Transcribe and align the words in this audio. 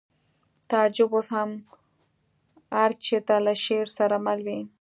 تعجب 0.69 1.09
اوس 1.15 1.27
هر 2.77 2.91
چېرته 3.05 3.33
له 3.45 3.53
شعر 3.63 3.87
سره 3.97 4.15
مل 4.25 4.39
وي 4.47 4.59